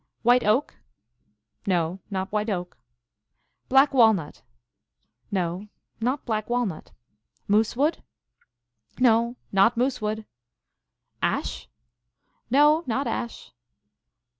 [0.23, 0.77] "White oak?""
[1.67, 2.75] No, not white oak.""
[3.69, 4.41] Black walnut?""
[5.39, 5.67] No,
[5.99, 6.91] not black walnut.""
[7.47, 8.01] Moosewood?""
[8.99, 10.25] No, not moosewood."
[11.21, 11.67] "Ash?""
[12.49, 13.51] No, not ash."